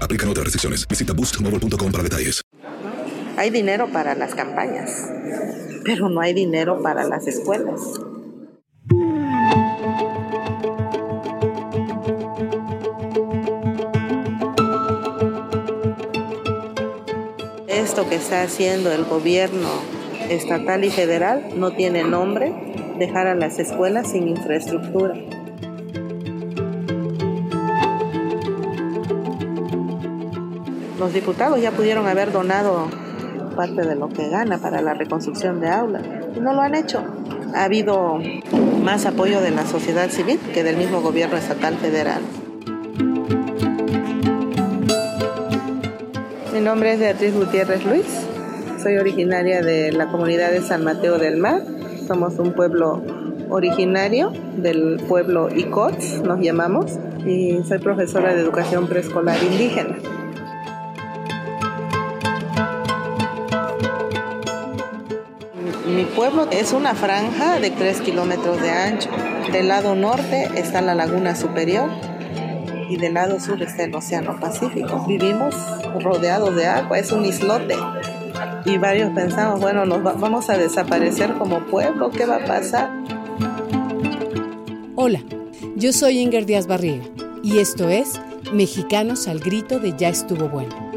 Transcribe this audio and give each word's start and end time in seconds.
Aplican 0.00 0.28
otras 0.28 0.44
restricciones. 0.44 0.86
Visita 0.88 1.12
boostmobile.com 1.12 1.92
para 1.92 2.02
detalles. 2.02 2.42
Hay 3.36 3.50
dinero 3.50 3.88
para 3.92 4.16
las 4.16 4.34
campañas, 4.34 5.08
pero 5.84 6.08
no 6.08 6.20
hay 6.20 6.34
dinero 6.34 6.82
para 6.82 7.04
las 7.04 7.28
escuelas. 7.28 7.80
Esto 17.68 18.08
que 18.08 18.16
está 18.16 18.42
haciendo 18.42 18.90
el 18.90 19.04
gobierno 19.04 19.68
estatal 20.28 20.84
y 20.84 20.90
federal 20.90 21.48
no 21.54 21.72
tiene 21.72 22.02
nombre, 22.02 22.52
dejar 22.98 23.28
a 23.28 23.36
las 23.36 23.58
escuelas 23.60 24.10
sin 24.10 24.26
infraestructura. 24.26 25.14
Los 30.98 31.12
diputados 31.12 31.60
ya 31.60 31.70
pudieron 31.70 32.08
haber 32.08 32.32
donado 32.32 32.88
parte 33.54 33.82
de 33.82 33.94
lo 33.94 34.08
que 34.08 34.28
gana 34.28 34.58
para 34.58 34.82
la 34.82 34.94
reconstrucción 34.94 35.60
de 35.60 35.68
aulas 35.68 36.02
y 36.36 36.40
no 36.40 36.52
lo 36.54 36.60
han 36.60 36.74
hecho. 36.74 37.04
Ha 37.54 37.64
habido 37.64 38.18
más 38.82 39.06
apoyo 39.06 39.40
de 39.40 39.52
la 39.52 39.64
sociedad 39.64 40.10
civil 40.10 40.40
que 40.52 40.64
del 40.64 40.76
mismo 40.76 41.00
gobierno 41.00 41.36
estatal 41.36 41.76
federal. 41.76 42.20
Mi 46.52 46.60
nombre 46.60 46.94
es 46.94 46.98
Beatriz 46.98 47.34
Gutiérrez 47.34 47.84
Luis. 47.84 48.06
Soy 48.82 48.96
originaria 48.96 49.62
de 49.62 49.92
la 49.92 50.08
comunidad 50.08 50.50
de 50.50 50.62
San 50.62 50.82
Mateo 50.82 51.18
del 51.18 51.36
Mar. 51.36 51.62
Somos 52.08 52.38
un 52.40 52.52
pueblo 52.54 53.02
originario 53.50 54.32
del 54.56 55.00
pueblo 55.08 55.48
Icots, 55.54 56.22
nos 56.22 56.40
llamamos, 56.40 56.98
y 57.24 57.60
soy 57.64 57.78
profesora 57.78 58.34
de 58.34 58.40
educación 58.40 58.88
preescolar 58.88 59.36
indígena. 59.42 59.96
Mi 65.98 66.04
pueblo 66.04 66.46
es 66.52 66.72
una 66.72 66.94
franja 66.94 67.58
de 67.58 67.72
3 67.72 68.02
kilómetros 68.02 68.62
de 68.62 68.70
ancho. 68.70 69.10
Del 69.50 69.66
lado 69.66 69.96
norte 69.96 70.48
está 70.54 70.80
la 70.80 70.94
laguna 70.94 71.34
superior 71.34 71.90
y 72.88 72.96
del 72.98 73.14
lado 73.14 73.40
sur 73.40 73.60
está 73.60 73.82
el 73.82 73.92
Océano 73.96 74.38
Pacífico. 74.38 75.04
Vivimos 75.08 75.56
rodeados 76.00 76.54
de 76.54 76.68
agua, 76.68 77.00
es 77.00 77.10
un 77.10 77.24
islote. 77.24 77.74
Y 78.64 78.78
varios 78.78 79.10
pensamos, 79.12 79.58
bueno, 79.60 79.86
nos 79.86 80.06
va- 80.06 80.12
vamos 80.12 80.48
a 80.50 80.56
desaparecer 80.56 81.34
como 81.34 81.66
pueblo, 81.66 82.10
¿qué 82.10 82.26
va 82.26 82.36
a 82.36 82.44
pasar? 82.44 82.92
Hola, 84.94 85.20
yo 85.74 85.92
soy 85.92 86.20
Inger 86.20 86.46
Díaz 86.46 86.68
Barriga 86.68 87.02
y 87.42 87.58
esto 87.58 87.88
es 87.88 88.20
Mexicanos 88.52 89.26
al 89.26 89.40
grito 89.40 89.80
de 89.80 89.94
Ya 89.96 90.10
estuvo 90.10 90.48
bueno. 90.48 90.87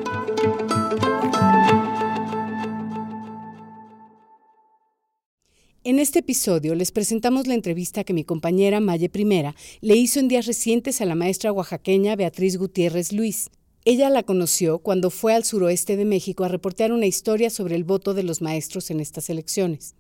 En 5.84 5.98
este 5.98 6.20
episodio 6.20 6.76
les 6.76 6.92
presentamos 6.92 7.48
la 7.48 7.56
entrevista 7.56 8.04
que 8.04 8.14
mi 8.14 8.24
compañera 8.24 8.80
Maye 8.80 9.10
Primera 9.10 9.56
le 9.80 9.96
hizo 9.96 10.20
en 10.20 10.28
días 10.28 10.46
recientes 10.46 11.02
a 11.02 11.06
la 11.06 11.16
maestra 11.16 11.52
oaxaqueña 11.52 12.16
Beatriz 12.16 12.58
Gutiérrez 12.58 13.12
Luis. 13.12 13.50
Ella 13.84 14.12
la 14.12 14.22
conoció 14.22 14.78
cuando 14.78 15.10
fue 15.10 15.34
al 15.34 15.44
suroeste 15.44 15.98
de 15.98 16.06
México 16.06 16.44
a 16.44 16.50
reportear 16.50 16.92
una 16.92 17.08
historia 17.08 17.50
sobre 17.50 17.76
el 17.76 17.84
voto 17.84 18.14
de 18.14 18.22
los 18.22 18.44
maestros 18.44 18.92
en 18.92 19.00
estas 19.00 19.32
elecciones. 19.32 19.96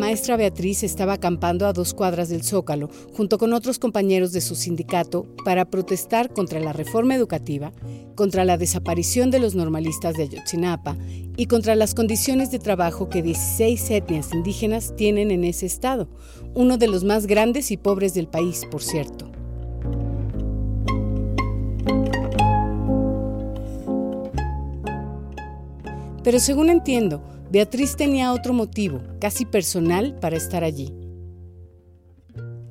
Maestra 0.00 0.38
Beatriz 0.38 0.82
estaba 0.82 1.12
acampando 1.12 1.66
a 1.66 1.74
dos 1.74 1.92
cuadras 1.92 2.30
del 2.30 2.42
Zócalo, 2.42 2.88
junto 3.12 3.36
con 3.36 3.52
otros 3.52 3.78
compañeros 3.78 4.32
de 4.32 4.40
su 4.40 4.56
sindicato, 4.56 5.26
para 5.44 5.66
protestar 5.66 6.32
contra 6.32 6.58
la 6.58 6.72
reforma 6.72 7.14
educativa, 7.14 7.72
contra 8.16 8.46
la 8.46 8.56
desaparición 8.56 9.30
de 9.30 9.38
los 9.38 9.54
normalistas 9.54 10.16
de 10.16 10.24
Ayotzinapa 10.24 10.96
y 11.36 11.46
contra 11.46 11.76
las 11.76 11.94
condiciones 11.94 12.50
de 12.50 12.58
trabajo 12.58 13.10
que 13.10 13.22
16 13.22 13.90
etnias 13.90 14.32
indígenas 14.32 14.96
tienen 14.96 15.30
en 15.30 15.44
ese 15.44 15.66
estado, 15.66 16.08
uno 16.54 16.78
de 16.78 16.88
los 16.88 17.04
más 17.04 17.26
grandes 17.26 17.70
y 17.70 17.76
pobres 17.76 18.14
del 18.14 18.26
país, 18.26 18.66
por 18.70 18.82
cierto. 18.82 19.30
Pero 26.24 26.38
según 26.38 26.70
entiendo, 26.70 27.22
Beatriz 27.50 27.96
tenía 27.96 28.32
otro 28.32 28.52
motivo, 28.52 29.00
casi 29.20 29.44
personal, 29.44 30.16
para 30.20 30.36
estar 30.36 30.62
allí. 30.62 30.94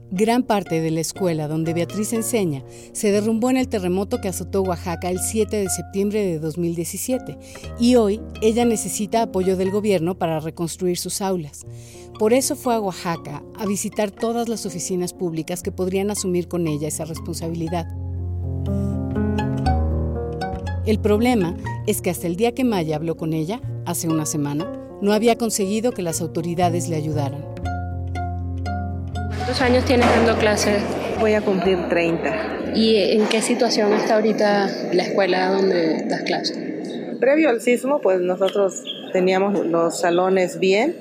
Gran 0.10 0.44
parte 0.44 0.80
de 0.80 0.90
la 0.90 1.02
escuela 1.02 1.50
donde 1.50 1.74
Beatriz 1.74 2.14
enseña 2.14 2.64
se 2.94 3.12
derrumbó 3.12 3.50
en 3.50 3.58
el 3.58 3.68
terremoto 3.68 4.22
que 4.22 4.30
azotó 4.30 4.62
Oaxaca 4.62 5.10
el 5.10 5.20
7 5.20 5.58
de 5.58 5.70
septiembre 5.70 6.24
de 6.24 6.40
2017 6.40 7.38
y 7.78 7.96
hoy 7.96 8.22
ella 8.42 8.64
necesita 8.64 9.24
apoyo 9.24 9.58
del 9.58 9.70
gobierno 9.70 10.18
para 10.18 10.40
reconstruir 10.40 10.98
sus 10.98 11.22
aulas. 11.22 11.66
Por 12.18 12.32
eso 12.32 12.56
fue 12.56 12.74
a 12.74 12.80
Oaxaca 12.80 13.44
a 13.58 13.66
visitar 13.66 14.12
todas 14.12 14.48
las 14.48 14.66
oficinas 14.66 15.14
públicas 15.14 15.62
que 15.62 15.74
podrían 15.74 16.10
asumir 16.10 16.48
con 16.48 16.68
ella 16.68 16.88
esa 16.88 17.04
responsabilidad. 17.04 17.86
El 20.90 20.98
problema 20.98 21.56
es 21.86 22.02
que 22.02 22.10
hasta 22.10 22.26
el 22.26 22.36
día 22.36 22.56
que 22.56 22.64
Maya 22.64 22.96
habló 22.96 23.16
con 23.16 23.34
ella, 23.34 23.62
hace 23.86 24.08
una 24.08 24.26
semana, 24.26 24.66
no 25.04 25.14
había 25.14 25.38
conseguido 25.38 25.92
que 25.92 26.02
las 26.02 26.20
autoridades 26.20 26.90
le 26.90 26.96
ayudaran. 26.96 27.46
¿Cuántos 29.14 29.62
años 29.62 29.86
tienes 29.86 30.08
dando 30.08 30.36
clases? 30.40 30.82
Voy 31.20 31.36
a 31.36 31.42
cumplir 31.42 31.78
30. 31.90 32.72
¿Y 32.74 32.96
en 32.96 33.28
qué 33.28 33.44
situación 33.44 33.94
está 33.94 34.16
ahorita 34.16 34.68
la 34.92 35.04
escuela 35.04 35.52
donde 35.52 36.06
das 36.08 36.24
clases? 36.24 36.58
Previo 37.20 37.52
al 37.52 37.62
sismo, 37.62 38.02
pues 38.02 38.20
nosotros 38.22 38.84
teníamos 39.14 39.64
los 39.68 40.00
salones 40.00 40.58
bien, 40.58 40.96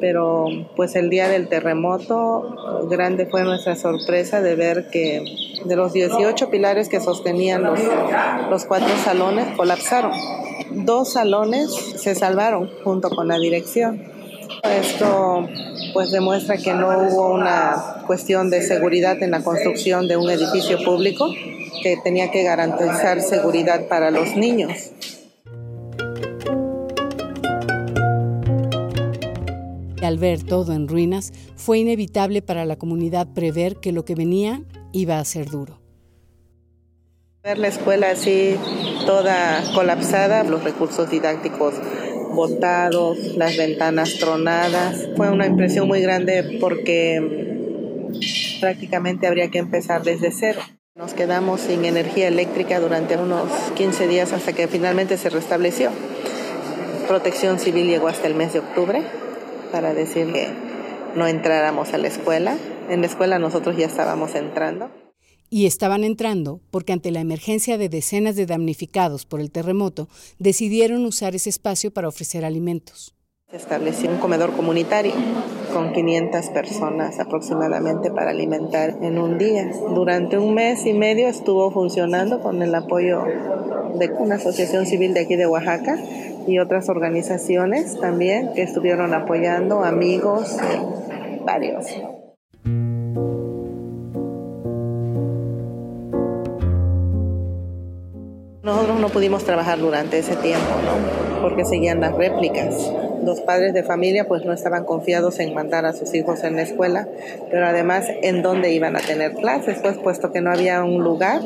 pero 0.00 0.46
pues 0.76 0.94
el 0.96 1.10
día 1.10 1.28
del 1.28 1.48
terremoto 1.48 2.86
grande 2.88 3.26
fue 3.26 3.44
nuestra 3.44 3.76
sorpresa 3.76 4.40
de 4.42 4.54
ver 4.54 4.90
que 4.90 5.24
de 5.64 5.76
los 5.76 5.92
18 5.92 6.50
pilares 6.50 6.88
que 6.88 7.00
sostenían 7.00 7.62
los, 7.62 7.80
los 8.50 8.64
cuatro 8.64 8.94
salones 9.04 9.46
colapsaron. 9.56 10.12
Dos 10.70 11.12
salones 11.14 11.70
se 11.96 12.14
salvaron 12.14 12.70
junto 12.84 13.10
con 13.10 13.28
la 13.28 13.38
dirección. 13.38 14.04
Esto 14.62 15.48
pues 15.92 16.10
demuestra 16.10 16.56
que 16.56 16.72
no 16.74 16.88
hubo 16.88 17.32
una 17.32 18.02
cuestión 18.06 18.50
de 18.50 18.62
seguridad 18.62 19.22
en 19.22 19.30
la 19.30 19.42
construcción 19.42 20.06
de 20.06 20.16
un 20.16 20.30
edificio 20.30 20.78
público 20.84 21.28
que 21.82 21.96
tenía 22.02 22.30
que 22.30 22.42
garantizar 22.42 23.20
seguridad 23.22 23.86
para 23.88 24.10
los 24.10 24.36
niños. 24.36 24.90
Al 30.10 30.18
ver 30.18 30.42
todo 30.42 30.72
en 30.72 30.88
ruinas, 30.88 31.32
fue 31.54 31.78
inevitable 31.78 32.42
para 32.42 32.64
la 32.64 32.74
comunidad 32.74 33.28
prever 33.32 33.76
que 33.76 33.92
lo 33.92 34.04
que 34.04 34.16
venía 34.16 34.64
iba 34.90 35.20
a 35.20 35.24
ser 35.24 35.48
duro. 35.48 35.78
Ver 37.44 37.58
la 37.58 37.68
escuela 37.68 38.10
así, 38.10 38.56
toda 39.06 39.62
colapsada, 39.72 40.42
los 40.42 40.64
recursos 40.64 41.08
didácticos 41.12 41.74
botados, 42.34 43.18
las 43.36 43.56
ventanas 43.56 44.16
tronadas, 44.18 45.10
fue 45.16 45.30
una 45.30 45.46
impresión 45.46 45.86
muy 45.86 46.00
grande 46.00 46.58
porque 46.60 47.20
mm, 47.20 48.60
prácticamente 48.60 49.28
habría 49.28 49.48
que 49.48 49.58
empezar 49.58 50.02
desde 50.02 50.32
cero. 50.32 50.58
Nos 50.96 51.14
quedamos 51.14 51.60
sin 51.60 51.84
energía 51.84 52.26
eléctrica 52.26 52.80
durante 52.80 53.16
unos 53.16 53.48
15 53.76 54.08
días 54.08 54.32
hasta 54.32 54.54
que 54.54 54.66
finalmente 54.66 55.16
se 55.16 55.30
restableció. 55.30 55.92
Protección 57.06 57.60
Civil 57.60 57.86
llegó 57.86 58.08
hasta 58.08 58.26
el 58.26 58.34
mes 58.34 58.54
de 58.54 58.58
octubre 58.58 59.04
para 59.70 59.94
decir 59.94 60.32
que 60.32 60.48
no 61.14 61.26
entráramos 61.26 61.92
a 61.92 61.98
la 61.98 62.08
escuela. 62.08 62.56
En 62.88 63.00
la 63.00 63.06
escuela 63.06 63.38
nosotros 63.38 63.76
ya 63.76 63.86
estábamos 63.86 64.34
entrando. 64.34 64.90
Y 65.48 65.66
estaban 65.66 66.04
entrando 66.04 66.60
porque 66.70 66.92
ante 66.92 67.10
la 67.10 67.20
emergencia 67.20 67.76
de 67.76 67.88
decenas 67.88 68.36
de 68.36 68.46
damnificados 68.46 69.26
por 69.26 69.40
el 69.40 69.50
terremoto, 69.50 70.08
decidieron 70.38 71.04
usar 71.04 71.34
ese 71.34 71.50
espacio 71.50 71.92
para 71.92 72.08
ofrecer 72.08 72.44
alimentos. 72.44 73.14
Se 73.50 73.56
estableció 73.56 74.08
un 74.08 74.18
comedor 74.18 74.52
comunitario 74.52 75.12
con 75.72 75.92
500 75.92 76.50
personas 76.50 77.18
aproximadamente 77.18 78.12
para 78.12 78.30
alimentar 78.30 78.98
en 79.02 79.18
un 79.18 79.38
día. 79.38 79.68
Durante 79.92 80.38
un 80.38 80.54
mes 80.54 80.86
y 80.86 80.92
medio 80.92 81.26
estuvo 81.26 81.72
funcionando 81.72 82.40
con 82.40 82.62
el 82.62 82.72
apoyo 82.72 83.24
de 83.96 84.08
una 84.20 84.36
asociación 84.36 84.86
civil 84.86 85.14
de 85.14 85.20
aquí 85.20 85.34
de 85.34 85.48
Oaxaca 85.48 85.98
y 86.46 86.58
otras 86.58 86.88
organizaciones 86.88 87.98
también 88.00 88.52
que 88.54 88.62
estuvieron 88.62 89.14
apoyando, 89.14 89.84
amigos, 89.84 90.56
varios. 91.44 91.86
Nosotros 98.62 99.00
no 99.00 99.08
pudimos 99.08 99.44
trabajar 99.44 99.78
durante 99.78 100.18
ese 100.18 100.36
tiempo, 100.36 100.68
¿no? 100.84 101.40
Porque 101.40 101.64
seguían 101.64 102.00
las 102.00 102.14
réplicas. 102.14 102.92
Los 103.24 103.40
padres 103.40 103.74
de 103.74 103.82
familia 103.82 104.28
pues 104.28 104.44
no 104.44 104.52
estaban 104.52 104.84
confiados 104.84 105.40
en 105.40 105.54
mandar 105.54 105.86
a 105.86 105.92
sus 105.92 106.14
hijos 106.14 106.44
en 106.44 106.56
la 106.56 106.62
escuela, 106.62 107.08
pero 107.50 107.66
además 107.66 108.06
en 108.22 108.42
dónde 108.42 108.72
iban 108.72 108.96
a 108.96 109.00
tener 109.00 109.32
clases, 109.34 109.78
pues 109.80 109.98
puesto 109.98 110.30
que 110.30 110.40
no 110.40 110.52
había 110.52 110.84
un 110.84 111.02
lugar 111.02 111.40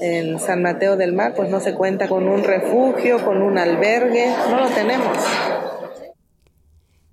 en 0.00 0.38
San 0.38 0.62
Mateo 0.62 0.96
del 0.96 1.12
Mar, 1.12 1.34
pues 1.34 1.50
no 1.50 1.60
se 1.60 1.74
cuenta 1.74 2.08
con 2.08 2.28
un 2.28 2.44
refugio, 2.44 3.24
con 3.24 3.42
un 3.42 3.58
albergue, 3.58 4.28
no 4.50 4.60
lo 4.60 4.68
tenemos. 4.68 5.16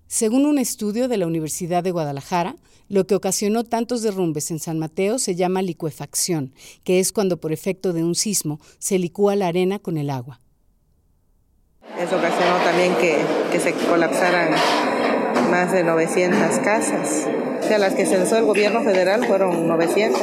Según 0.08 0.46
un 0.46 0.60
estudio 0.60 1.08
de 1.08 1.18
la 1.18 1.26
Universidad 1.26 1.84
de 1.84 1.92
Guadalajara, 1.92 2.56
lo 2.88 3.08
que 3.08 3.16
ocasionó 3.16 3.64
tantos 3.64 4.04
derrumbes 4.04 4.52
en 4.52 4.60
San 4.60 4.78
Mateo 4.78 5.18
se 5.18 5.36
llama 5.36 5.62
licuefacción, 5.62 6.54
que 6.84 7.00
es 7.00 7.12
cuando 7.12 7.38
por 7.38 7.52
efecto 7.52 7.94
de 7.94 8.04
un 8.04 8.14
sismo 8.14 8.60
se 8.78 9.00
licúa 9.00 9.36
la 9.36 9.48
arena 9.48 9.80
con 9.80 9.98
el 9.98 10.10
agua. 10.10 10.40
Eso 12.00 12.18
ocasionó 12.18 12.58
también 12.64 12.94
que, 12.96 13.18
que 13.52 13.60
se 13.60 13.74
colapsaran 13.74 14.52
más 15.50 15.72
de 15.72 15.84
900 15.84 16.60
casas. 16.60 17.28
O 17.60 17.64
sea, 17.68 17.78
las 17.78 17.96
que 17.96 18.06
censó 18.06 18.38
el 18.38 18.46
gobierno 18.46 18.84
federal 18.84 19.26
fueron 19.26 19.68
900 19.68 20.22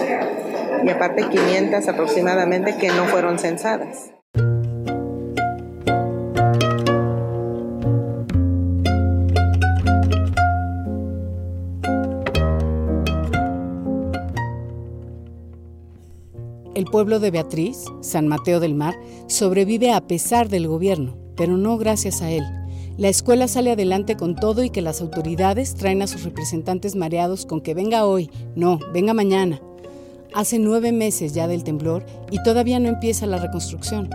y 0.85 0.91
aparte 0.91 1.29
500 1.29 1.89
aproximadamente 1.89 2.77
que 2.77 2.89
no 2.89 3.05
fueron 3.07 3.39
censadas. 3.39 4.13
El 16.75 16.87
pueblo 16.87 17.21
de 17.21 17.31
Beatriz, 17.31 17.85
San 18.01 18.27
Mateo 18.27 18.59
del 18.59 18.75
Mar, 18.75 18.95
sobrevive 19.27 19.93
a 19.93 20.01
pesar 20.07 20.49
del 20.49 20.67
gobierno, 20.67 21.19
pero 21.37 21.59
no 21.59 21.77
gracias 21.77 22.23
a 22.23 22.31
él. 22.31 22.43
La 22.97 23.09
escuela 23.09 23.49
sale 23.49 23.71
adelante 23.71 24.17
con 24.17 24.35
todo 24.35 24.63
y 24.63 24.71
que 24.71 24.81
las 24.81 25.01
autoridades 25.01 25.75
traen 25.75 26.01
a 26.01 26.07
sus 26.07 26.25
representantes 26.25 26.97
mareados 26.97 27.45
con 27.45 27.61
que 27.61 27.75
venga 27.75 28.07
hoy, 28.07 28.31
no, 28.57 28.79
venga 28.93 29.15
mañana. 29.15 29.61
Hace 30.33 30.61
nueve 30.61 30.93
meses 30.93 31.35
ya 31.35 31.49
del 31.49 31.65
temblor 31.65 32.07
y 32.31 32.41
todavía 32.43 32.79
no 32.79 32.89
empieza 32.89 33.27
la 33.27 33.39
reconstrucción. 33.39 34.09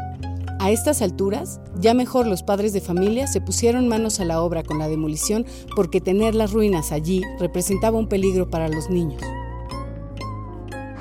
A 0.59 0.71
estas 0.71 1.01
alturas, 1.01 1.59
ya 1.79 1.93
mejor 1.93 2.25
los 2.25 2.41
padres 2.41 2.71
de 2.71 2.79
familia 2.79 3.27
se 3.27 3.41
pusieron 3.41 3.89
manos 3.89 4.21
a 4.21 4.25
la 4.25 4.41
obra 4.41 4.63
con 4.63 4.79
la 4.79 4.87
demolición 4.87 5.45
porque 5.75 5.99
tener 5.99 6.33
las 6.33 6.53
ruinas 6.53 6.93
allí 6.93 7.21
representaba 7.39 7.99
un 7.99 8.07
peligro 8.07 8.49
para 8.49 8.69
los 8.69 8.89
niños. 8.89 9.21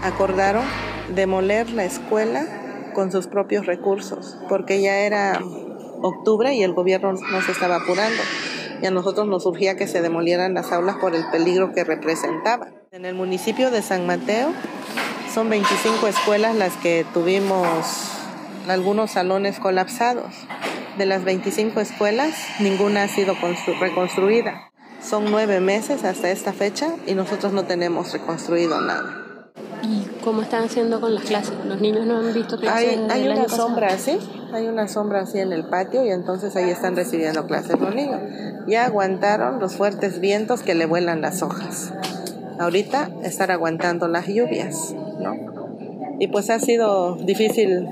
Acordaron 0.03 0.65
demoler 1.15 1.71
la 1.71 1.85
escuela 1.85 2.91
con 2.93 3.13
sus 3.13 3.29
propios 3.29 3.67
recursos, 3.67 4.37
porque 4.49 4.83
ya 4.83 4.99
era 4.99 5.41
octubre 6.03 6.55
y 6.55 6.63
el 6.63 6.75
gobierno 6.75 7.13
no 7.13 7.43
se 7.43 7.53
estaba 7.53 7.77
apurando. 7.77 8.21
Y 8.85 8.87
a 8.87 8.91
nosotros 8.91 9.27
nos 9.27 9.45
surgía 9.45 9.77
que 9.77 9.87
se 9.87 10.03
demolieran 10.03 10.53
las 10.53 10.71
aulas 10.71 10.97
por 10.97 11.15
el 11.15 11.25
peligro 11.31 11.73
que 11.73 11.85
representaba. 11.85 12.69
En 12.93 13.07
el 13.07 13.15
municipio 13.15 13.71
de 13.71 13.81
San 13.81 14.07
Mateo 14.07 14.53
son 15.33 15.49
25 15.49 16.07
escuelas 16.07 16.55
las 16.55 16.77
que 16.77 17.07
tuvimos 17.15 18.11
algunos 18.69 19.13
salones 19.13 19.59
colapsados. 19.59 20.35
De 20.99 21.07
las 21.07 21.25
25 21.25 21.81
escuelas, 21.81 22.35
ninguna 22.61 23.05
ha 23.05 23.09
sido 23.09 23.35
reconstruida. 23.81 24.71
Son 25.03 25.31
nueve 25.31 25.61
meses 25.61 26.05
hasta 26.05 26.31
esta 26.31 26.53
fecha 26.53 26.95
y 27.07 27.15
nosotros 27.15 27.55
no 27.55 27.65
tenemos 27.65 28.13
reconstruido 28.13 28.83
nada. 28.83 29.24
¿Y 30.25 30.27
cómo 30.27 30.41
están 30.41 30.65
haciendo 30.65 31.03
con 31.03 31.15
las 31.15 31.25
clases? 31.25 31.53
¿Los 31.67 31.83
niños 31.83 32.07
no 32.07 32.17
han 32.17 32.33
visto 32.33 32.59
clases? 32.59 32.99
Hay, 32.99 33.07
hay 33.11 33.29
una 33.29 33.47
sombra 33.47 33.89
así, 33.89 34.19
hay 34.55 34.69
una 34.69 34.89
sombra 34.89 35.21
así 35.21 35.39
en 35.39 35.53
el 35.53 35.67
patio 35.67 36.03
y 36.03 36.09
entonces 36.09 36.57
ahí 36.57 36.71
están 36.71 36.97
recibiendo 36.97 37.47
clases 37.47 37.79
los 37.79 37.95
niños. 37.95 38.23
Ya 38.67 38.87
aguantaron 38.87 39.61
los 39.61 39.77
fuertes 39.77 40.21
vientos 40.21 40.63
que 40.63 40.75
le 40.75 40.87
vuelan 40.87 41.21
las 41.21 41.43
hojas. 41.43 41.93
Ahorita 42.59 43.11
estar 43.23 43.51
aguantando 43.51 44.09
las 44.09 44.27
lluvias, 44.27 44.95
¿no? 45.21 45.35
Y 46.19 46.29
pues 46.29 46.49
ha 46.49 46.59
sido 46.59 47.17
difícil 47.17 47.87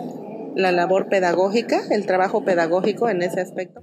la 0.54 0.72
labor 0.72 1.10
pedagógica, 1.10 1.82
el 1.90 2.06
trabajo 2.06 2.46
pedagógico 2.46 3.10
en 3.10 3.20
ese 3.20 3.42
aspecto. 3.42 3.82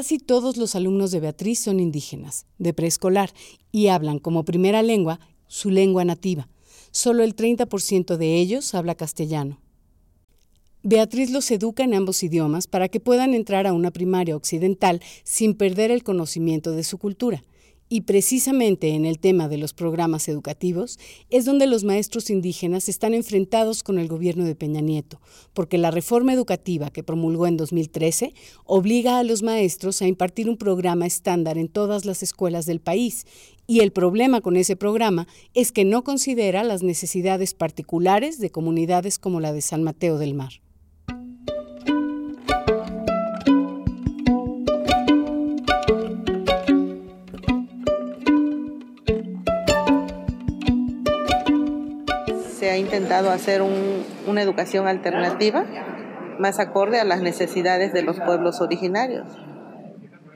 Casi 0.00 0.18
todos 0.18 0.56
los 0.56 0.76
alumnos 0.76 1.10
de 1.10 1.20
Beatriz 1.20 1.58
son 1.58 1.78
indígenas, 1.78 2.46
de 2.56 2.72
preescolar, 2.72 3.34
y 3.70 3.88
hablan 3.88 4.18
como 4.18 4.46
primera 4.46 4.82
lengua 4.82 5.20
su 5.46 5.68
lengua 5.68 6.06
nativa. 6.06 6.48
Solo 6.90 7.22
el 7.22 7.36
30% 7.36 8.16
de 8.16 8.36
ellos 8.36 8.74
habla 8.74 8.94
castellano. 8.94 9.60
Beatriz 10.82 11.30
los 11.30 11.50
educa 11.50 11.84
en 11.84 11.92
ambos 11.92 12.22
idiomas 12.22 12.66
para 12.66 12.88
que 12.88 12.98
puedan 12.98 13.34
entrar 13.34 13.66
a 13.66 13.74
una 13.74 13.90
primaria 13.90 14.36
occidental 14.36 15.02
sin 15.22 15.52
perder 15.52 15.90
el 15.90 16.02
conocimiento 16.02 16.72
de 16.72 16.82
su 16.82 16.96
cultura. 16.96 17.44
Y 17.92 18.02
precisamente 18.02 18.90
en 18.90 19.04
el 19.04 19.18
tema 19.18 19.48
de 19.48 19.58
los 19.58 19.74
programas 19.74 20.28
educativos 20.28 21.00
es 21.28 21.44
donde 21.44 21.66
los 21.66 21.82
maestros 21.82 22.30
indígenas 22.30 22.88
están 22.88 23.14
enfrentados 23.14 23.82
con 23.82 23.98
el 23.98 24.06
gobierno 24.06 24.44
de 24.44 24.54
Peña 24.54 24.80
Nieto, 24.80 25.20
porque 25.54 25.76
la 25.76 25.90
reforma 25.90 26.32
educativa 26.32 26.90
que 26.90 27.02
promulgó 27.02 27.48
en 27.48 27.56
2013 27.56 28.32
obliga 28.64 29.18
a 29.18 29.24
los 29.24 29.42
maestros 29.42 30.02
a 30.02 30.06
impartir 30.06 30.48
un 30.48 30.56
programa 30.56 31.04
estándar 31.04 31.58
en 31.58 31.66
todas 31.66 32.04
las 32.04 32.22
escuelas 32.22 32.64
del 32.64 32.78
país 32.80 33.26
Y 33.66 33.80
el 33.80 33.90
problema 33.90 34.40
con 34.40 34.56
ese 34.56 34.76
programa 34.76 35.26
es 35.54 35.72
que 35.72 35.84
no 35.84 36.04
considera 36.04 36.62
las 36.62 36.84
necesidades 36.84 37.54
particulares 37.54 38.38
de 38.38 38.50
comunidades 38.50 39.18
como 39.18 39.40
la 39.40 39.52
de 39.52 39.62
San 39.62 39.82
Mateo 39.82 40.16
del 40.18 40.34
Mar. 40.34 40.60
Intentado 52.90 53.30
hacer 53.30 53.62
una 53.62 54.42
educación 54.42 54.88
alternativa 54.88 55.64
más 56.40 56.58
acorde 56.58 56.98
a 56.98 57.04
las 57.04 57.20
necesidades 57.22 57.92
de 57.92 58.02
los 58.02 58.18
pueblos 58.18 58.60
originarios. 58.60 59.28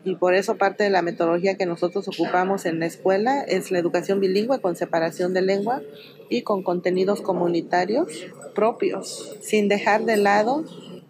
Y 0.04 0.14
por 0.14 0.34
eso 0.34 0.56
parte 0.56 0.84
de 0.84 0.90
la 0.90 1.02
metodología 1.02 1.56
que 1.56 1.66
nosotros 1.66 2.06
ocupamos 2.06 2.64
en 2.64 2.78
la 2.78 2.87
escuela 2.87 3.40
es 3.40 3.73
la 3.73 3.80
educación 3.80 4.20
bilingüe 4.20 4.61
con 4.61 4.76
separación 4.76 5.34
de 5.34 5.42
lengua 5.42 5.82
y 6.30 6.42
con 6.42 6.62
contenidos 6.62 7.23
comunitarios 7.23 8.06
propios, 8.54 9.37
sin 9.40 9.66
dejar 9.66 10.04
de 10.04 10.16
lado 10.16 10.62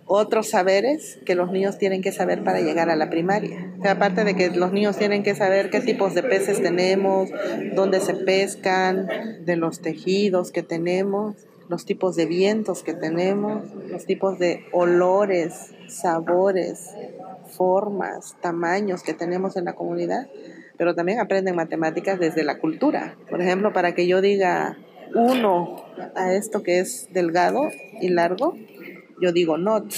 otros 0.06 0.50
saberes 0.50 1.18
que 1.24 1.34
los 1.34 1.50
niños 1.50 1.78
tienen 1.78 2.02
que 2.02 2.12
saber 2.12 2.44
para 2.44 2.60
llegar 2.60 2.90
a 2.90 2.96
la 2.96 3.10
primaria. 3.10 3.72
aparte 3.88 4.24
de 4.24 4.34
que 4.34 4.50
los 4.50 4.72
niños 4.72 4.96
tienen 4.96 5.22
que 5.22 5.34
saber 5.34 5.70
qué 5.70 5.80
tipos 5.80 6.14
de 6.14 6.22
peces 6.22 6.62
tenemos, 6.62 7.30
dónde 7.74 8.00
se 8.00 8.14
pescan, 8.14 9.08
de 9.44 9.56
los 9.56 9.80
tejidos 9.80 10.52
que 10.52 10.62
tenemos, 10.62 11.36
los 11.68 11.84
tipos 11.84 12.16
de 12.16 12.26
vientos 12.26 12.82
que 12.82 12.94
tenemos, 12.94 13.64
los 13.88 14.04
tipos 14.04 14.38
de 14.38 14.64
olores, 14.72 15.72
sabores, 15.88 16.90
formas, 17.56 18.36
tamaños 18.40 19.02
que 19.02 19.14
tenemos 19.14 19.56
en 19.56 19.64
la 19.64 19.74
comunidad, 19.74 20.28
pero 20.76 20.94
también 20.94 21.20
aprenden 21.20 21.56
matemáticas 21.56 22.18
desde 22.18 22.42
la 22.42 22.58
cultura. 22.58 23.16
Por 23.30 23.40
ejemplo, 23.40 23.72
para 23.72 23.94
que 23.94 24.06
yo 24.06 24.20
diga 24.20 24.76
uno 25.14 25.76
a 26.16 26.34
esto 26.34 26.62
que 26.62 26.80
es 26.80 27.08
delgado 27.12 27.68
y 28.00 28.08
largo, 28.08 28.56
yo 29.20 29.32
digo 29.32 29.58
not. 29.58 29.92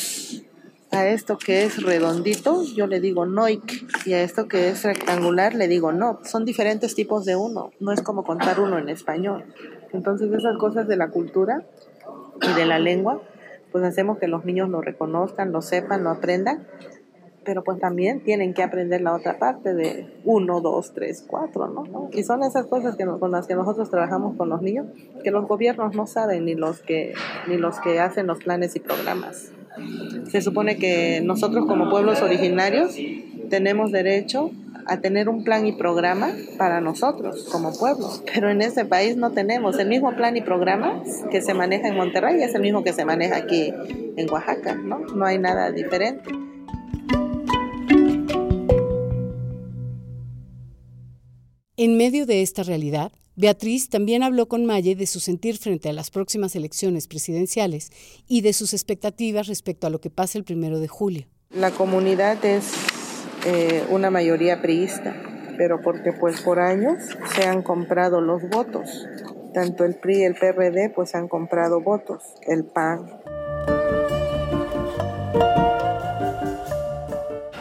A 0.92 1.08
esto 1.08 1.37
que 1.37 1.64
es 1.64 1.82
redondito, 1.82 2.62
yo 2.62 2.87
le 2.87 3.00
digo 3.00 3.26
noik. 3.26 4.06
Y 4.06 4.12
a 4.12 4.23
esto 4.23 4.49
que 4.49 4.68
es 4.68 4.85
rectangular, 4.85 5.54
le 5.54 5.68
digo 5.68 5.92
no. 5.92 6.20
Son 6.25 6.44
diferentes 6.44 6.94
tipos 6.94 7.25
de 7.25 7.37
uno. 7.37 7.73
No 7.80 7.92
es 7.92 8.02
como 8.02 8.25
contar 8.25 8.61
uno 8.61 8.78
en 8.78 8.88
español. 8.88 9.44
Entonces 9.92 10.32
esas 10.32 10.56
cosas 10.58 10.87
de 10.88 10.96
la 10.96 11.08
cultura 11.08 11.64
y 12.40 12.52
de 12.54 12.66
la 12.66 12.78
lengua, 12.78 13.20
pues 13.73 13.85
hacemos 13.85 14.18
que 14.18 14.28
los 14.28 14.44
niños 14.44 14.68
lo 14.68 14.80
reconozcan, 14.80 15.52
lo 15.52 15.61
sepan, 15.61 16.04
lo 16.04 16.11
aprendan, 16.11 16.66
pero 17.46 17.62
pues 17.62 17.78
también 17.78 18.20
tienen 18.20 18.52
que 18.52 18.64
aprender 18.64 19.00
la 19.00 19.14
otra 19.14 19.38
parte 19.38 19.72
de 19.72 20.08
uno, 20.24 20.60
dos, 20.60 20.92
tres, 20.92 21.24
cuatro, 21.26 21.68
¿no? 21.68 22.10
Y 22.12 22.24
son 22.24 22.42
esas 22.42 22.66
cosas 22.66 22.96
que 22.96 23.06
con 23.06 23.30
las 23.30 23.46
que 23.46 23.54
nosotros 23.54 23.88
trabajamos 23.88 24.36
con 24.36 24.48
los 24.48 24.60
niños, 24.60 24.86
que 25.22 25.30
los 25.30 25.46
gobiernos 25.46 25.94
no 25.94 26.08
saben 26.08 26.44
ni 26.44 26.56
los 26.56 26.80
que, 26.80 27.14
ni 27.46 27.56
los 27.56 27.78
que 27.78 28.00
hacen 28.00 28.26
los 28.26 28.42
planes 28.42 28.74
y 28.74 28.80
programas. 28.80 29.52
Se 30.28 30.42
supone 30.42 30.76
que 30.76 31.20
nosotros 31.22 31.66
como 31.66 31.88
pueblos 31.88 32.20
originarios 32.20 32.96
tenemos 33.48 33.92
derecho 33.92 34.50
a 34.86 34.98
tener 34.98 35.28
un 35.28 35.44
plan 35.44 35.66
y 35.66 35.72
programa 35.72 36.30
para 36.58 36.80
nosotros 36.80 37.48
como 37.52 37.76
pueblo. 37.76 38.08
Pero 38.32 38.50
en 38.50 38.60
ese 38.62 38.84
país 38.84 39.16
no 39.16 39.30
tenemos 39.30 39.78
el 39.78 39.88
mismo 39.88 40.14
plan 40.16 40.36
y 40.36 40.40
programa 40.40 41.02
que 41.30 41.42
se 41.42 41.54
maneja 41.54 41.88
en 41.88 41.96
Monterrey, 41.96 42.42
es 42.42 42.54
el 42.54 42.62
mismo 42.62 42.82
que 42.82 42.92
se 42.92 43.04
maneja 43.04 43.36
aquí 43.36 43.72
en 44.16 44.30
Oaxaca, 44.30 44.74
¿no? 44.74 44.98
No 45.14 45.26
hay 45.26 45.38
nada 45.38 45.70
diferente. 45.70 46.30
En 51.78 51.99
medio 51.99 52.25
de 52.25 52.40
esta 52.40 52.62
realidad, 52.62 53.12
Beatriz 53.35 53.90
también 53.90 54.23
habló 54.23 54.49
con 54.49 54.64
Maye 54.64 54.97
de 54.97 55.06
su 55.06 55.21
sentir 55.21 55.59
frente 55.59 55.90
a 55.90 55.92
las 55.92 56.11
próximas 56.11 56.56
elecciones 56.56 57.06
presidenciales 57.06 57.90
y 58.26 58.40
de 58.40 58.54
sus 58.54 58.73
expectativas 58.73 59.47
respecto 59.47 59.87
a 59.87 59.90
lo 59.90 60.00
que 60.00 60.09
pasa 60.09 60.38
el 60.38 60.45
primero 60.45 60.80
de 60.80 60.88
julio. 60.88 61.26
La 61.50 61.71
comunidad 61.73 62.42
es 62.47 62.73
eh, 63.45 63.85
una 63.90 64.09
mayoría 64.11 64.62
priista, 64.62 65.14
pero 65.59 65.83
porque 65.83 66.14
pues 66.14 66.40
por 66.40 66.61
años 66.61 66.95
se 67.35 67.45
han 67.45 67.62
comprado 67.62 68.23
los 68.23 68.49
votos. 68.49 69.06
Tanto 69.52 69.85
el 69.85 69.97
PRI 69.97 70.21
y 70.21 70.25
el 70.25 70.35
PRD 70.35 70.90
pues 70.95 71.14
han 71.14 71.28
comprado 71.28 71.83
votos, 71.83 72.23
el 72.47 72.64
PAN. 72.64 73.21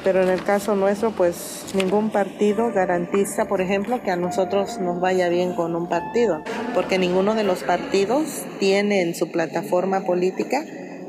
Pero 0.06 0.22
en 0.22 0.30
el 0.30 0.44
caso 0.44 0.76
nuestro 0.76 1.10
pues 1.10 1.66
ningún 1.74 2.12
partido 2.12 2.72
garantiza, 2.72 3.46
por 3.46 3.60
ejemplo, 3.60 4.04
que 4.04 4.12
a 4.12 4.16
nosotros 4.16 4.80
nos 4.80 5.02
vaya 5.02 5.30
bien 5.30 5.56
con 5.56 5.76
un 5.76 5.90
partido, 5.90 6.44
porque 6.76 7.00
ninguno 7.00 7.34
de 7.34 7.44
los 7.44 7.64
partidos 7.64 8.44
tiene 8.60 9.02
en 9.02 9.16
su 9.16 9.32
plataforma 9.32 10.02
política 10.02 10.64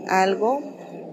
algo 0.08 0.60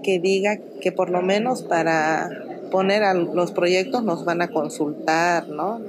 que 0.01 0.19
diga 0.19 0.59
que 0.81 0.93
por 0.93 1.09
lo 1.09 1.21
menos 1.21 1.61
para 1.61 2.29
poner 2.71 3.03
a 3.03 3.13
los 3.13 3.51
proyectos 3.51 4.05
nos 4.05 4.23
van 4.23 4.41
a 4.41 4.47
consultar, 4.47 5.49
¿no? 5.49 5.81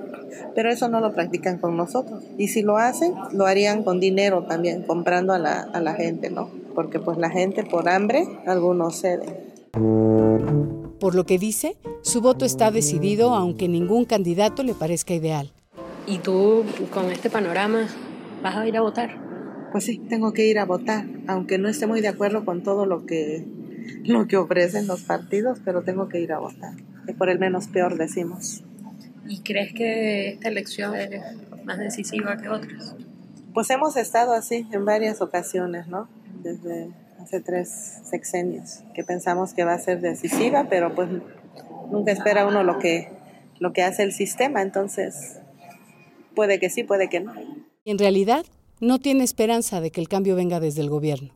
Pero 0.56 0.70
eso 0.70 0.88
no 0.88 0.98
lo 0.98 1.14
practican 1.14 1.58
con 1.58 1.76
nosotros. 1.76 2.24
Y 2.36 2.48
si 2.48 2.62
lo 2.62 2.76
hacen, 2.76 3.14
lo 3.30 3.46
harían 3.46 3.84
con 3.84 4.00
dinero 4.00 4.46
también, 4.48 4.82
comprando 4.82 5.32
a 5.32 5.38
la, 5.38 5.60
a 5.60 5.80
la 5.80 5.94
gente, 5.94 6.28
¿no? 6.28 6.50
Porque 6.74 6.98
pues 6.98 7.18
la 7.18 7.30
gente 7.30 7.62
por 7.62 7.88
hambre, 7.88 8.26
algunos 8.46 9.00
ceden. 9.00 10.83
Por 11.00 11.14
lo 11.14 11.26
que 11.26 11.38
dice, 11.38 11.76
su 12.02 12.20
voto 12.20 12.44
está 12.44 12.70
decidido 12.70 13.34
aunque 13.34 13.68
ningún 13.68 14.04
candidato 14.04 14.62
le 14.62 14.74
parezca 14.74 15.14
ideal. 15.14 15.52
¿Y 16.06 16.18
tú 16.18 16.64
con 16.92 17.10
este 17.10 17.30
panorama 17.30 17.88
vas 18.42 18.56
a 18.56 18.66
ir 18.66 18.76
a 18.76 18.80
votar? 18.80 19.18
Pues 19.72 19.84
sí, 19.84 19.98
tengo 19.98 20.32
que 20.32 20.46
ir 20.46 20.58
a 20.58 20.64
votar, 20.64 21.06
aunque 21.26 21.58
no 21.58 21.68
esté 21.68 21.86
muy 21.86 22.00
de 22.00 22.08
acuerdo 22.08 22.44
con 22.44 22.62
todo 22.62 22.86
lo 22.86 23.06
que 23.06 23.44
lo 24.04 24.26
que 24.26 24.36
ofrecen 24.36 24.86
los 24.86 25.02
partidos, 25.02 25.58
pero 25.64 25.82
tengo 25.82 26.08
que 26.08 26.20
ir 26.20 26.32
a 26.32 26.38
votar. 26.38 26.74
Y 27.06 27.12
por 27.12 27.28
el 27.28 27.38
menos 27.38 27.68
peor 27.68 27.98
decimos. 27.98 28.62
¿Y 29.26 29.40
crees 29.40 29.72
que 29.74 30.30
esta 30.30 30.48
elección 30.48 30.94
es 30.94 31.10
más 31.64 31.78
decisiva 31.78 32.36
que 32.36 32.48
otras? 32.48 32.94
Pues 33.52 33.70
hemos 33.70 33.96
estado 33.96 34.32
así 34.32 34.66
en 34.72 34.84
varias 34.84 35.20
ocasiones, 35.20 35.86
¿no? 35.86 36.08
Desde 36.42 36.90
hace 37.24 37.40
tres 37.40 38.00
sexenios, 38.04 38.82
que 38.94 39.02
pensamos 39.02 39.54
que 39.54 39.64
va 39.64 39.72
a 39.72 39.78
ser 39.78 40.02
decisiva, 40.02 40.66
pero 40.68 40.94
pues 40.94 41.08
nunca 41.90 42.12
espera 42.12 42.46
uno 42.46 42.62
lo 42.62 42.78
que, 42.78 43.08
lo 43.58 43.72
que 43.72 43.82
hace 43.82 44.02
el 44.02 44.12
sistema, 44.12 44.60
entonces 44.60 45.40
puede 46.34 46.58
que 46.58 46.68
sí, 46.68 46.84
puede 46.84 47.08
que 47.08 47.20
no. 47.20 47.32
En 47.86 47.98
realidad, 47.98 48.44
no 48.80 48.98
tiene 48.98 49.24
esperanza 49.24 49.80
de 49.80 49.90
que 49.90 50.02
el 50.02 50.08
cambio 50.08 50.36
venga 50.36 50.60
desde 50.60 50.82
el 50.82 50.90
gobierno. 50.90 51.30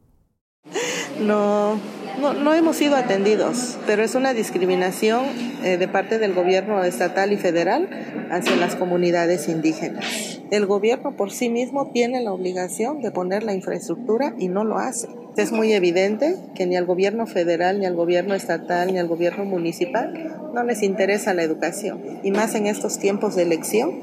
No, 1.20 1.80
no, 2.20 2.52
hemos 2.52 2.76
sido 2.76 2.94
atendidos, 2.94 3.78
pero 3.86 4.02
es 4.02 4.14
una 4.14 4.34
discriminación 4.34 5.24
eh, 5.64 5.78
de 5.78 5.88
parte 5.88 6.18
del 6.18 6.34
gobierno 6.34 6.84
estatal 6.84 7.32
y 7.32 7.38
federal 7.38 7.88
hacia 8.30 8.56
las 8.56 8.76
comunidades 8.76 9.48
indígenas. 9.48 10.40
El 10.50 10.66
gobierno 10.66 11.16
por 11.16 11.30
sí 11.30 11.48
mismo 11.48 11.90
tiene 11.92 12.22
la 12.22 12.32
obligación 12.32 13.00
de 13.00 13.10
poner 13.10 13.42
la 13.42 13.54
infraestructura 13.54 14.34
y 14.38 14.48
no 14.48 14.64
lo 14.64 14.78
hace. 14.78 15.08
Es 15.38 15.52
muy 15.52 15.72
evidente 15.72 16.34
que 16.56 16.66
ni 16.66 16.74
al 16.74 16.84
gobierno 16.84 17.28
federal, 17.28 17.78
ni 17.78 17.86
al 17.86 17.94
gobierno 17.94 18.34
estatal, 18.34 18.92
ni 18.92 18.98
al 18.98 19.06
gobierno 19.06 19.44
municipal 19.44 20.50
no 20.52 20.64
les 20.64 20.82
interesa 20.82 21.32
la 21.32 21.44
educación. 21.44 22.18
Y 22.24 22.32
más 22.32 22.56
en 22.56 22.66
estos 22.66 22.98
tiempos 22.98 23.36
de 23.36 23.42
elección, 23.42 24.00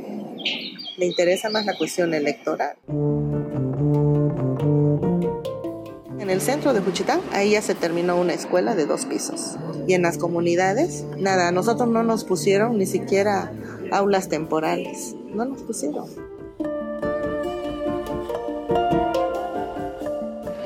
le 0.95 1.05
interesa 1.05 1.49
más 1.49 1.65
la 1.65 1.77
cuestión 1.77 2.13
electoral. 2.13 2.77
En 6.21 6.29
el 6.29 6.39
centro 6.39 6.73
de 6.73 6.79
Juchitán, 6.79 7.19
ahí 7.33 7.51
ya 7.51 7.61
se 7.61 7.75
terminó 7.75 8.15
una 8.15 8.33
escuela 8.33 8.73
de 8.73 8.85
dos 8.85 9.05
pisos. 9.05 9.57
Y 9.87 9.93
en 9.93 10.03
las 10.03 10.17
comunidades, 10.17 11.03
nada, 11.17 11.49
a 11.49 11.51
nosotros 11.51 11.89
no 11.89 12.01
nos 12.01 12.23
pusieron 12.23 12.77
ni 12.77 12.85
siquiera 12.85 13.51
aulas 13.91 14.29
temporales. 14.29 15.17
No 15.33 15.43
nos 15.43 15.63
pusieron. 15.63 16.34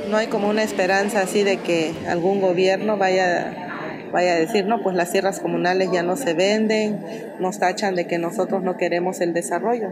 No 0.10 0.18
hay 0.18 0.28
como 0.28 0.50
una 0.50 0.64
esperanza 0.64 1.22
así 1.22 1.44
de 1.44 1.58
que 1.58 1.94
algún 2.08 2.42
gobierno 2.42 2.98
vaya, 2.98 4.10
vaya 4.12 4.34
a 4.34 4.36
decir, 4.36 4.66
no, 4.66 4.82
pues 4.82 4.96
las 4.96 5.12
tierras 5.12 5.40
comunales 5.40 5.92
ya 5.92 6.04
no 6.04 6.16
se 6.16 6.34
venden, 6.34 7.00
nos 7.40 7.60
tachan 7.60 7.96
de 7.96 8.08
que 8.08 8.18
nosotros 8.18 8.64
no 8.64 8.78
queremos 8.78 9.22
el 9.22 9.34
desarrollo. 9.34 9.92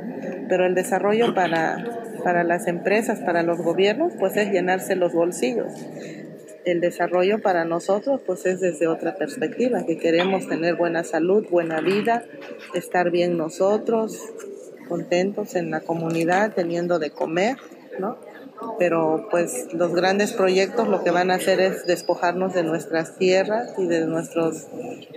Pero 0.49 0.65
el 0.65 0.75
desarrollo 0.75 1.35
para 1.35 1.83
para 2.27 2.43
las 2.43 2.67
empresas, 2.67 3.19
para 3.21 3.41
los 3.41 3.59
gobiernos, 3.59 4.11
pues 4.19 4.35
es 4.35 4.51
llenarse 4.51 4.95
los 4.95 5.13
bolsillos. 5.13 5.73
El 6.65 6.81
desarrollo 6.81 7.41
para 7.41 7.63
nosotros, 7.63 8.19
pues 8.25 8.45
es 8.45 8.59
desde 8.59 8.87
otra 8.87 9.15
perspectiva, 9.15 9.85
que 9.85 9.97
queremos 9.97 10.47
tener 10.47 10.75
buena 10.75 11.05
salud, 11.05 11.47
buena 11.49 11.79
vida, 11.79 12.25
estar 12.73 13.11
bien 13.11 13.37
nosotros, 13.37 14.19
contentos 14.89 15.55
en 15.55 15.71
la 15.71 15.79
comunidad, 15.79 16.51
teniendo 16.53 16.99
de 16.99 17.11
comer, 17.11 17.55
¿no? 17.97 18.17
Pero 18.79 19.27
pues 19.29 19.73
los 19.73 19.93
grandes 19.93 20.33
proyectos 20.33 20.87
lo 20.87 21.03
que 21.03 21.11
van 21.11 21.31
a 21.31 21.35
hacer 21.35 21.59
es 21.59 21.85
despojarnos 21.85 22.53
de 22.53 22.63
nuestras 22.63 23.17
tierras 23.17 23.73
y 23.77 23.85
de 23.87 24.05
nuestros 24.05 24.67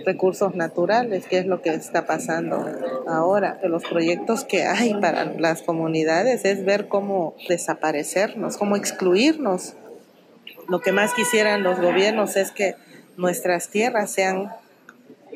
recursos 0.05 0.55
naturales, 0.55 1.25
que 1.27 1.39
es 1.39 1.45
lo 1.45 1.61
que 1.61 1.73
está 1.73 2.05
pasando 2.05 2.65
ahora. 3.07 3.59
Los 3.63 3.83
proyectos 3.83 4.43
que 4.43 4.63
hay 4.63 4.93
para 4.95 5.25
las 5.25 5.61
comunidades 5.61 6.45
es 6.45 6.65
ver 6.65 6.87
cómo 6.87 7.35
desaparecernos, 7.47 8.57
cómo 8.57 8.75
excluirnos. 8.75 9.75
Lo 10.67 10.79
que 10.79 10.91
más 10.91 11.13
quisieran 11.13 11.63
los 11.63 11.79
gobiernos 11.79 12.35
es 12.37 12.51
que 12.51 12.75
nuestras 13.17 13.69
tierras 13.69 14.11
sean, 14.11 14.51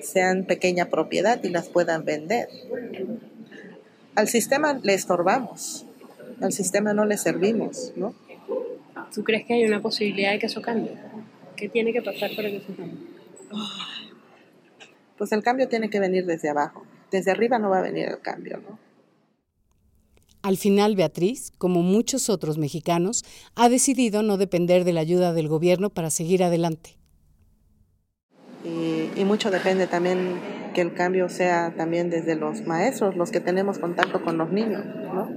sean 0.02 0.46
pequeña 0.46 0.86
propiedad 0.86 1.44
y 1.44 1.50
las 1.50 1.70
puedan 1.70 2.06
vender. 2.06 2.50
Al 4.16 4.28
sistema 4.28 4.80
le 4.82 4.94
estorbamos 4.94 5.86
al 6.42 6.54
sistema 6.54 6.94
no 6.94 7.06
le 7.06 7.18
servimos, 7.18 7.94
¿no? 7.96 8.14
¿Tú 9.14 9.24
crees 9.24 9.46
que 9.46 9.54
hay 9.54 9.66
una 9.66 9.82
posibilidad 9.82 10.32
de 10.32 10.40
que 10.40 10.48
eso 10.48 10.62
cambie? 10.62 10.92
¿Qué 11.56 11.70
tiene 11.70 11.94
que 11.94 12.02
pasar 12.02 12.32
para 12.36 12.50
que 12.50 12.58
eso 12.58 12.76
cambie? 12.76 12.98
Pues 15.18 15.32
el 15.32 15.44
cambio 15.44 15.68
tiene 15.70 15.90
que 15.90 16.00
venir 16.00 16.26
desde 16.26 16.50
abajo. 16.50 16.86
Desde 17.12 17.32
arriba 17.32 17.58
no 17.60 17.70
va 17.70 17.80
a 17.80 17.82
venir 17.82 18.10
el 18.10 18.20
cambio, 18.20 18.58
¿no? 18.58 18.78
Al 20.42 20.58
final, 20.58 20.96
Beatriz, 20.96 21.52
como 21.58 21.82
muchos 21.82 22.30
otros 22.30 22.58
mexicanos, 22.58 23.24
ha 23.56 23.68
decidido 23.68 24.22
no 24.22 24.38
depender 24.38 24.84
de 24.84 24.94
la 24.94 25.00
ayuda 25.00 25.34
del 25.34 25.48
gobierno 25.48 25.90
para 25.90 26.12
seguir 26.12 26.44
adelante. 26.44 26.98
Y, 28.64 29.10
y, 29.16 29.26
mucho 29.26 29.50
depende 29.50 29.88
también 29.88 30.40
que 30.76 30.82
el 30.82 30.94
cambio 30.94 31.30
sea 31.30 31.74
también 31.76 32.10
desde 32.10 32.36
los 32.36 32.62
maestros, 32.62 33.16
los 33.16 33.32
que 33.32 33.40
tenemos 33.40 33.80
contacto 33.80 34.22
con 34.24 34.38
los 34.38 34.52
niños, 34.52 34.86
¿no? 34.86 35.30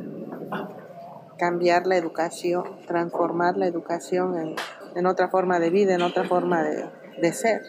Cambiar 1.39 1.87
la 1.87 1.97
educación, 1.97 2.65
transformar 2.87 3.57
la 3.57 3.67
educación 3.67 4.57
en, 4.95 5.07
otra 5.07 5.29
forma 5.29 5.59
de 5.59 5.71
vida, 5.71 5.95
en 5.95 6.03
otra 6.03 6.25
forma 6.25 6.63
de 6.63 7.33
ser. 7.33 7.63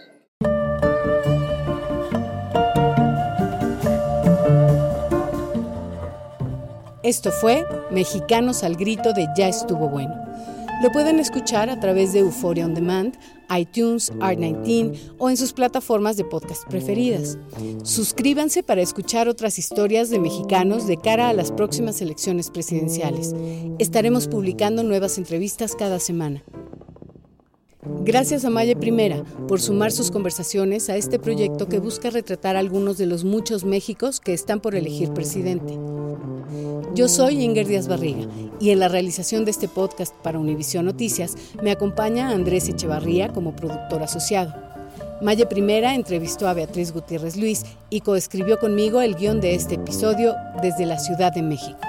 Esto 7.10 7.32
fue 7.32 7.66
Mexicanos 7.90 8.64
al 8.64 8.76
Grito 8.76 9.14
de 9.14 9.28
Ya 9.36 9.48
estuvo 9.48 9.90
bueno. 9.90 10.14
Lo 10.82 10.94
pueden 10.94 11.20
escuchar 11.20 11.70
a 11.70 11.78
través 11.78 12.14
de 12.14 12.20
Euphoria 12.20 12.66
On 12.66 12.74
Demand, 12.74 13.14
iTunes, 13.54 14.14
Art19 14.14 15.14
o 15.18 15.30
en 15.30 15.36
sus 15.36 15.52
plataformas 15.52 16.16
de 16.16 16.24
podcast 16.24 16.66
preferidas. 16.70 17.38
Suscríbanse 17.84 18.64
para 18.64 18.82
escuchar 18.82 19.28
otras 19.28 19.60
historias 19.60 20.10
de 20.10 20.20
mexicanos 20.20 20.88
de 20.88 20.96
cara 20.96 21.28
a 21.28 21.34
las 21.34 21.52
próximas 21.52 22.02
elecciones 22.02 22.50
presidenciales. 22.50 23.36
Estaremos 23.78 24.30
publicando 24.30 24.84
nuevas 24.84 25.18
entrevistas 25.18 25.76
cada 25.76 26.00
semana. 26.00 26.44
Gracias 28.04 28.46
a 28.46 28.50
Maya 28.50 28.76
Primera 28.76 29.24
por 29.48 29.62
sumar 29.62 29.92
sus 29.92 30.12
conversaciones 30.12 30.90
a 30.90 30.96
este 30.96 31.20
proyecto 31.20 31.68
que 31.68 31.80
busca 31.80 32.10
retratar 32.10 32.56
algunos 32.56 32.98
de 32.98 33.06
los 33.06 33.24
muchos 33.24 33.66
Méxicos 33.66 34.20
que 34.20 34.34
están 34.34 34.62
por 34.62 34.76
elegir 34.76 35.12
presidente. 35.14 35.78
Yo 36.96 37.08
soy 37.08 37.44
Inger 37.44 37.68
Díaz 37.68 37.88
Barriga 37.88 38.28
y 38.60 38.72
en 38.72 38.80
la 38.80 38.88
realización 38.88 39.46
de 39.46 39.52
este 39.52 39.68
podcast 39.68 40.16
para 40.24 40.40
Univisión 40.40 40.86
Noticias 40.86 41.36
me 41.62 41.72
acompaña 41.72 42.30
Andrés 42.30 42.68
Echevarría 42.70 43.30
como 43.30 43.56
productor 43.56 44.02
asociado. 44.02 44.54
Maya 45.22 45.50
Primera 45.50 45.96
entrevistó 45.96 46.48
a 46.48 46.54
Beatriz 46.54 46.94
Gutiérrez 46.94 47.36
Luis 47.36 47.64
y 47.90 48.02
coescribió 48.02 48.58
conmigo 48.58 49.02
el 49.02 49.16
guion 49.16 49.42
de 49.42 49.54
este 49.56 49.76
episodio 49.76 50.34
desde 50.62 50.86
la 50.86 50.98
Ciudad 50.98 51.34
de 51.34 51.42
México. 51.42 51.89